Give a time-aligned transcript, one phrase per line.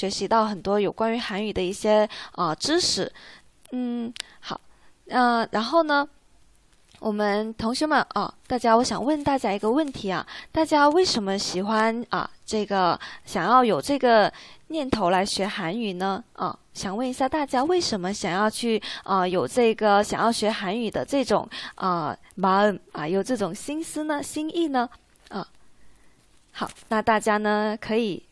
[0.01, 0.41] 学习到。
[0.41, 3.09] 很多有关于韩语的一些啊知识，
[3.71, 4.59] 嗯，好，
[5.07, 6.05] 呃，然后呢，
[6.99, 14.33] 我们同学们啊，大家，我想问大家一个问题啊，大家为什么喜欢啊这个想要有这个
[14.69, 16.23] 念头来学韩语呢？
[16.33, 24.89] 啊，想问一下大家为什么想要去啊有这个想要学韩语的这种啊마음啊有这种心思呢心意呢？
[25.29, 25.47] 啊，
[26.51, 28.23] 好，那大家呢可以。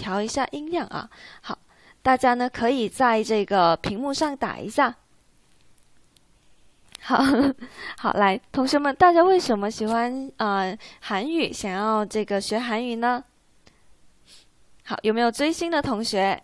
[0.00, 1.10] 调一下音量啊！
[1.42, 1.58] 好，
[2.00, 4.96] 大家呢可以在这个屏幕上打一下。
[7.02, 7.22] 好
[8.00, 10.64] 好，来，同学们，大家为什么喜欢啊
[11.00, 11.52] 韩语？
[11.52, 13.22] 想要这个学韩语呢？
[14.84, 16.42] 好，有没有追星的同学？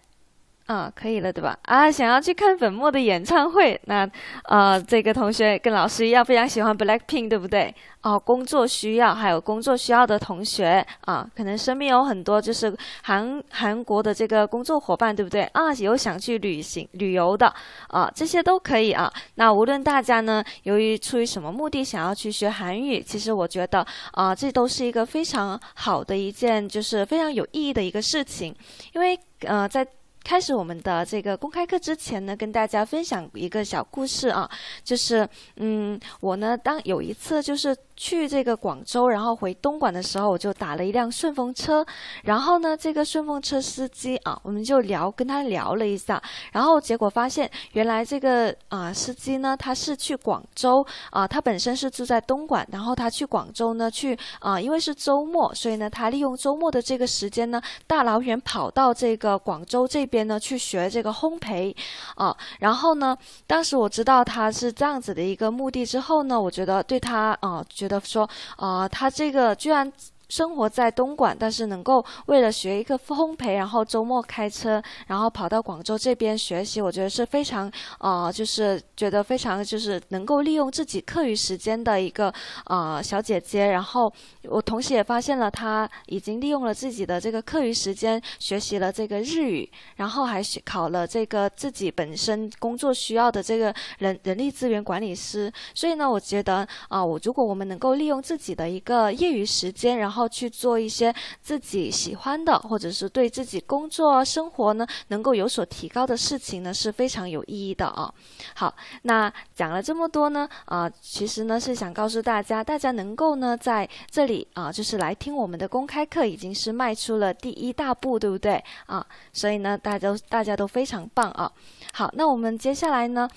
[0.67, 1.56] 啊，可以了，对吧？
[1.62, 4.09] 啊，想要去看粉墨的演唱会，那
[4.45, 7.73] 呃，这个同学跟老师一样非常喜欢 Blackpink，对不对？
[8.03, 15.42] 哦，工作需要，还有工作需要的同学啊，可能身边有很多就是韩韩国的这个工作伙伴，对不对？
[15.53, 17.53] 啊，有想去旅行旅游的
[17.89, 19.12] 啊，这些都可以啊。
[19.36, 28.55] 那无论大家呢，由于出于什么目的想要去学韩语，其实我觉得啊，这都是一个非常好的一件，就是非常有意义的一个事情，
[28.95, 29.86] 因为呃，在
[30.27, 34.50] 开始我们的这个公开课之前呢，跟大家分享一个小故事啊，
[34.83, 37.77] 就是，嗯，我呢，当有一次就是。
[37.97, 41.84] 去这个广州，然后回东莞的时候，我就打了一辆顺风车。
[42.25, 46.23] 然后呢，这个顺风车司机啊，我们就聊，跟他聊了一下。
[46.52, 61.74] 然后结果发现，原来这个啊司机呢，他是去广州啊，他本身是住在东莞，然后他去广州呢，去啊，因为是周末，所以呢，他利用周末的这个时间呢，大老远跑到这个广州这边呢，去学这个烘焙
[62.17, 62.36] 啊。
[62.61, 69.92] 然后呢，当时我知道他是这样子的一个目的之后呢，我觉得对他啊，觉觉得说，啊，他这个居然。
[70.29, 77.70] 生活在东莞，但是能够为了学一个烘焙，然后周末开车，然后跑到广州这边学习，我觉得是非常，
[78.01, 82.33] 呃，就是觉得非常就是能够利用自己课余时间的一个
[82.67, 83.67] 呃小姐姐。
[83.67, 84.13] 然后
[84.48, 95.53] 我同时也发现了，她已经利用了自己的这个课余时间学习了这个日语，然后还考了这个自己本身工作需要的这个人人力资源管理师。
[95.75, 108.10] 所以呢，我觉得啊，我如果我们能够利用自己的一个业余时间，然后然后去做一些自己喜欢的，或者是对自己工作啊生活呢能够有所提高的事情呢，是非常有意义的啊。
[108.54, 119.06] 好，那讲了这么多呢，啊，其实呢是想告诉大家，大家能够呢在这里啊，就是来听我们的公开课，已经是迈出了第一大步，对不对啊？
[119.34, 121.52] 所以呢，大家都大家都非常棒啊。
[121.92, 123.28] 好，那我们接下来呢？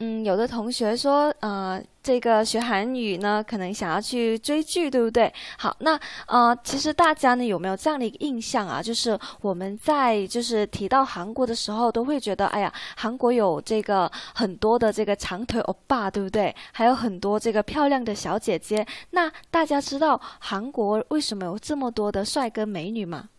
[0.00, 5.32] 嗯，有的同学说，呃，这个学韩语呢，可能想要去追剧，对不对？
[5.56, 8.82] 好，那呃，其实大家呢有没有这样的一个印象啊？
[8.82, 16.54] 就是我们在就是提到韩国的时候，都会觉得，哎呀，韩国有这个很多的这个长腿欧巴，对不对？
[16.72, 18.86] 还有很多这个漂亮的小姐姐。
[19.12, 23.30] 那大家知道韩国为什么有这么多的帅哥美女吗？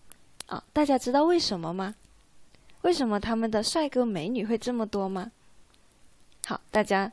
[0.47, 1.94] 啊，大家知道为什么吗？
[2.82, 5.32] 为什么他们的帅哥美女会这么多吗？
[6.47, 7.12] 好，大家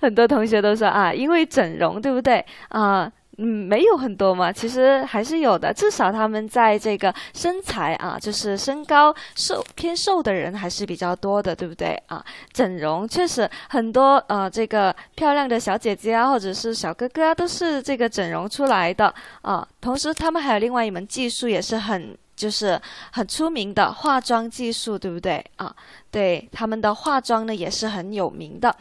[0.00, 3.10] 很多同学都说啊，因为整容，对不对啊？
[3.38, 5.74] 嗯，没有很多嘛，其实还是有的。
[5.74, 12.24] 至少他们在这个身材啊，就是身高瘦偏瘦的人还是比较多的，对不对啊？
[12.52, 19.12] 整容确实很多呃，这个漂亮的小姐姐啊，或者是小哥哥啊，都是这个整容出来的
[19.42, 19.66] 啊。
[19.80, 22.16] 同时，他们还有另外一门技术，也是很。
[22.34, 22.80] 就是
[23.12, 25.74] 很出名的化妆技术，对不对啊？
[26.10, 28.74] 对，他们的化妆呢也是很有名的。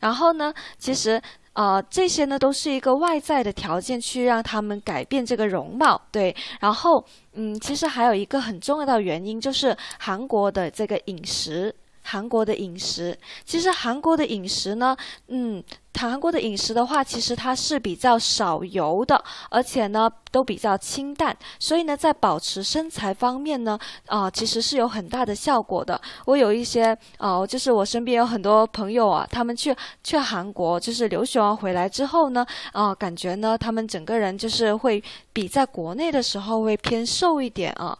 [0.00, 1.20] 然后呢，其实
[1.54, 6.00] 呃这些呢都是一个外在的条件，去让他们改变这个容貌。
[6.10, 11.74] 对，然后嗯，其实还有一个很重要的原因，就是韩国的这个饮食。
[12.10, 13.14] 韩国的饮食，
[13.44, 14.96] 其实韩国的饮食呢，
[15.26, 15.62] 嗯，
[16.06, 26.00] 韩国的饮食的话，其实它是比较少油的，而且呢都比较清淡，所以呢在保持身材方面呢，啊其实是有很大的效果的。
[26.26, 29.74] 我有一些啊，就是我身边有很多朋友啊，他们去
[30.04, 35.02] 去韩国，就是留学完回来之后呢，啊感觉呢他们整个人就是会
[35.32, 37.98] 比在国内的时候会偏瘦一点啊。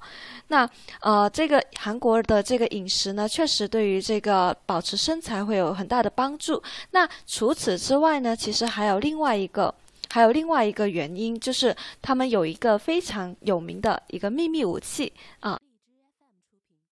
[0.50, 0.66] 那
[1.00, 6.62] 呃，这个韩国的这个饮食呢，确实对于这个保持身材会有很大的帮助。
[6.92, 9.74] 那除此之外呢，其实还有另外一个，
[10.10, 15.58] 还有另外一个原因，就是他们有一个非常有名的一个秘密武器啊。